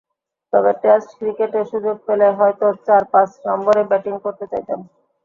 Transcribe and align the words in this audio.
তবে 0.53 0.71
টেস্ট 0.83 1.09
ক্রিকেটে 1.19 1.61
সুযোগ 1.71 1.95
পেলে 2.07 2.27
হয়তো 2.39 2.65
চার-পাঁচ 2.85 3.29
নম্বরে 3.47 3.81
ব্যাটিং 3.89 4.15
করতে 4.25 4.45
চাইতাম। 4.51 4.79